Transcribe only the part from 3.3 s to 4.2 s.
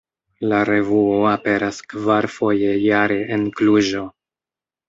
en Kluĵo.